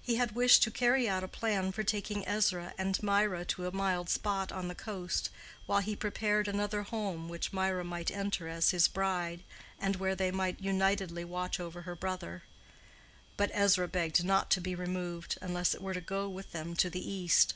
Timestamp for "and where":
9.78-10.16